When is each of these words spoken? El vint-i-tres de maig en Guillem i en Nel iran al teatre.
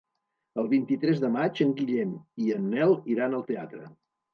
El 0.61 0.69
vint-i-tres 0.71 1.21
de 1.25 1.29
maig 1.37 1.63
en 1.67 1.77
Guillem 1.83 2.19
i 2.49 2.53
en 2.59 2.69
Nel 2.77 3.01
iran 3.17 3.41
al 3.41 3.51
teatre. 3.57 3.89